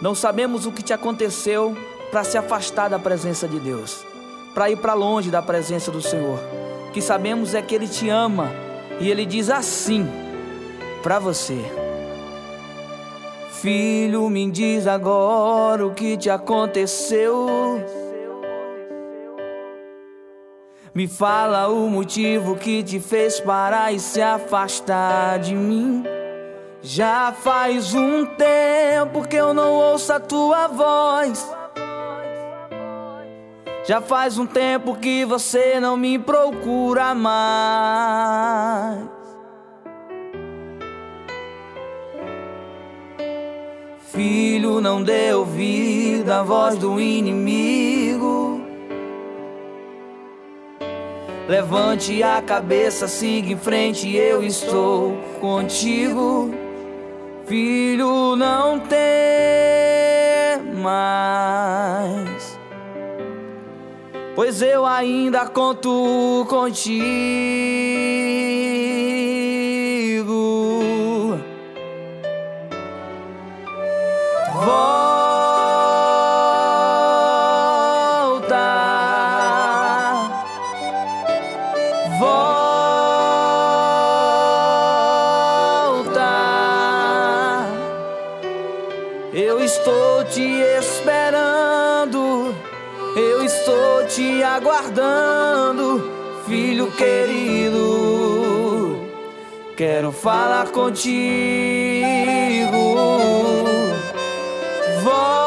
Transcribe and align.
Não 0.00 0.14
sabemos 0.14 0.66
o 0.66 0.72
que 0.72 0.82
te 0.82 0.92
aconteceu 0.92 1.76
para 2.10 2.22
se 2.22 2.36
afastar 2.36 2.88
da 2.88 2.98
presença 2.98 3.48
de 3.48 3.58
Deus, 3.58 4.04
para 4.54 4.70
ir 4.70 4.76
para 4.76 4.94
longe 4.94 5.30
da 5.30 5.40
presença 5.40 5.90
do 5.90 6.02
Senhor. 6.02 6.38
O 6.88 6.92
que 6.92 7.00
sabemos 7.00 7.54
é 7.54 7.62
que 7.62 7.74
Ele 7.74 7.88
te 7.88 8.08
ama 8.08 8.52
e 9.00 9.10
Ele 9.10 9.24
diz 9.24 9.50
assim 9.50 10.06
para 11.02 11.18
você: 11.18 11.64
Filho, 13.50 14.28
me 14.28 14.50
diz 14.50 14.86
agora 14.86 15.86
o 15.86 15.94
que 15.94 16.16
te 16.16 16.28
aconteceu. 16.28 17.46
Me 20.94 21.06
fala 21.06 21.68
o 21.68 21.90
motivo 21.90 22.56
que 22.56 22.82
te 22.82 22.98
fez 22.98 23.38
parar 23.40 23.92
e 23.92 24.00
se 24.00 24.22
afastar 24.22 25.38
de 25.38 25.54
mim. 25.54 26.15
Já 26.82 27.32
faz 27.32 27.94
um 27.94 28.26
tempo 28.26 29.26
que 29.26 29.36
eu 29.36 29.54
não 29.54 29.72
ouço 29.72 30.12
a 30.12 30.20
tua 30.20 30.68
voz. 30.68 31.50
Já 33.84 34.00
faz 34.00 34.36
um 34.36 34.46
tempo 34.46 34.96
que 34.96 35.24
você 35.24 35.78
não 35.78 35.96
me 35.96 36.18
procura 36.18 37.14
mais. 37.14 38.98
Filho, 44.12 44.80
não 44.80 45.02
dê 45.02 45.32
ouvido 45.32 46.30
à 46.30 46.42
voz 46.42 46.76
do 46.76 47.00
inimigo. 47.00 48.60
Levante 51.48 52.22
a 52.24 52.42
cabeça, 52.42 53.06
siga 53.06 53.52
em 53.52 53.56
frente, 53.56 54.12
eu 54.16 54.42
estou 54.42 55.16
contigo. 55.40 56.65
Filho, 57.46 58.34
não 58.34 58.80
tem 58.80 58.98
mais. 60.82 62.58
Pois 64.34 64.60
eu 64.60 64.84
ainda 64.84 65.46
conto 65.46 66.44
contigo. 66.48 67.06
Estou 89.66 90.24
te 90.24 90.62
esperando. 90.78 92.54
Eu 93.16 93.44
estou 93.44 94.06
te 94.06 94.42
aguardando, 94.42 96.08
filho 96.46 96.90
querido. 96.92 97.84
Quero 99.76 100.12
falar 100.12 100.68
contigo. 100.68 101.16
Volta. 105.02 105.45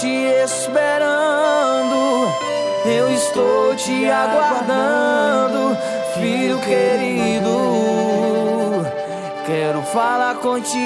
Te 0.00 0.42
esperando. 0.44 1.98
Eu 2.84 3.10
estou 3.12 3.74
te 3.74 4.08
aguardando, 4.08 5.76
filho 6.14 6.58
querido. 6.60 7.48
Quero 9.46 9.82
falar 9.82 10.36
contigo. 10.36 10.78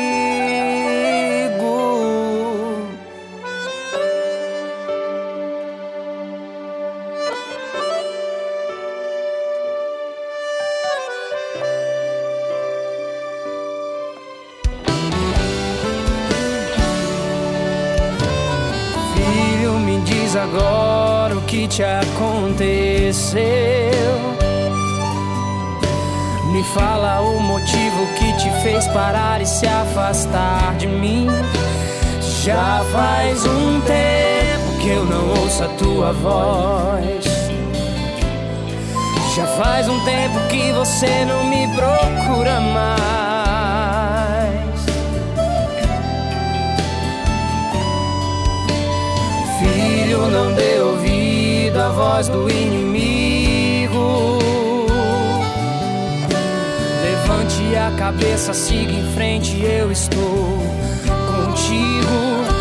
Diz 20.32 20.36
agora 20.36 21.36
o 21.36 21.42
que 21.42 21.68
te 21.68 21.82
aconteceu. 21.82 23.42
Me 26.50 26.62
fala 26.74 27.20
o 27.20 27.38
motivo 27.40 28.06
que 28.18 28.32
te 28.38 28.50
fez 28.62 28.86
parar 28.88 29.40
e 29.42 29.46
se 29.46 29.66
afastar 29.66 30.76
de 30.76 30.86
mim. 30.86 31.28
Já 32.42 32.82
faz 32.92 33.44
um 33.46 33.80
tempo 33.82 34.78
que 34.80 34.88
eu 34.88 35.04
não 35.04 35.30
ouço 35.42 35.64
a 35.64 35.68
tua 35.68 36.12
voz. 36.12 37.24
Já 39.36 39.46
faz 39.46 39.88
um 39.88 40.04
tempo 40.04 40.38
que 40.48 40.72
você 40.72 41.24
não 41.24 41.44
me 41.44 41.68
procura 41.74 42.60
mais. 42.60 43.41
Voz 51.92 52.28
do 52.28 52.48
inimigo. 52.48 54.38
Levante 57.02 57.76
a 57.76 57.90
cabeça, 57.96 58.54
siga 58.54 58.92
em 58.92 59.12
frente, 59.14 59.62
eu 59.62 59.90
estou 59.92 60.58
contigo. 61.26 62.51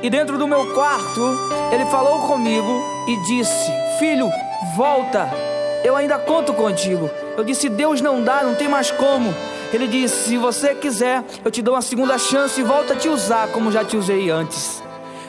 E 0.00 0.08
dentro 0.08 0.38
do 0.38 0.46
meu 0.46 0.72
quarto, 0.72 1.36
ele 1.72 1.84
falou 1.86 2.20
comigo 2.28 2.80
e 3.08 3.16
disse: 3.26 3.68
Filho, 3.98 4.30
volta. 4.76 5.28
Eu 5.82 5.96
ainda 5.96 6.20
conto 6.20 6.54
contigo. 6.54 7.10
Eu 7.36 7.42
disse: 7.42 7.68
Deus 7.68 8.00
não 8.00 8.22
dá, 8.22 8.44
não 8.44 8.54
tem 8.54 8.68
mais 8.68 8.92
como. 8.92 9.34
Ele 9.72 9.88
disse: 9.88 10.28
Se 10.28 10.36
você 10.36 10.72
quiser, 10.72 11.24
eu 11.44 11.50
te 11.50 11.62
dou 11.62 11.74
uma 11.74 11.82
segunda 11.82 12.16
chance 12.16 12.60
e 12.60 12.62
volto 12.62 12.92
a 12.92 12.96
te 12.96 13.08
usar 13.08 13.48
como 13.48 13.72
já 13.72 13.84
te 13.84 13.96
usei 13.96 14.30
antes. 14.30 14.81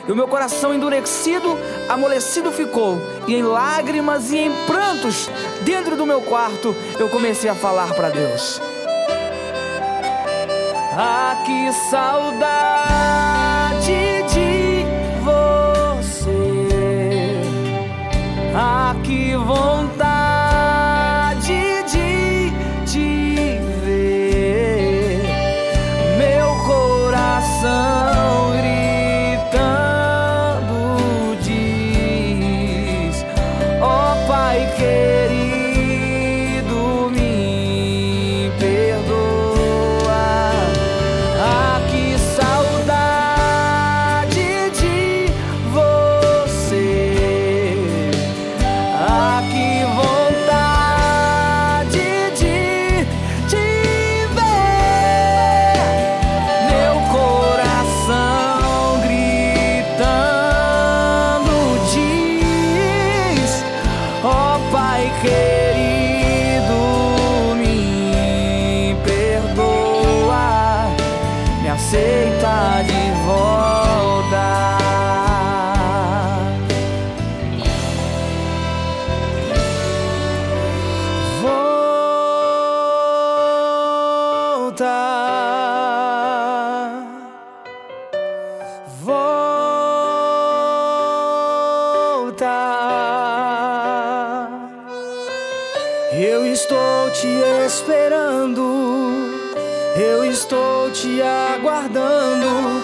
E 0.06 0.12
o 0.12 0.16
meu 0.16 0.28
coração 0.28 0.74
endurecido, 0.74 1.58
amolecido 1.88 2.52
ficou, 2.52 2.98
e 3.26 3.34
em 3.34 3.42
lágrimas 3.42 4.30
e 4.32 4.38
em 4.38 4.52
prantos, 4.66 5.30
dentro 5.62 5.96
do 5.96 6.04
meu 6.04 6.20
quarto, 6.20 6.76
eu 6.98 7.08
comecei 7.08 7.48
a 7.48 7.54
falar 7.54 7.94
para 7.94 8.10
Deus. 8.10 8.60
Ah, 10.96 11.42
que 11.44 11.72
saudade 11.90 12.84
de 14.28 14.84
você. 15.24 16.68
Ah, 18.54 18.94
que 19.02 19.34
vontade 19.36 20.03
estou 96.54 97.10
te 97.10 97.26
esperando. 97.66 98.62
Eu 99.96 100.24
estou 100.24 100.88
te 100.92 101.20
aguardando, 101.20 102.80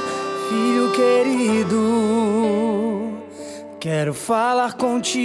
filho 0.48 0.90
querido. 0.92 1.78
Quero 3.78 4.12
falar 4.12 4.74
contigo. 4.74 5.20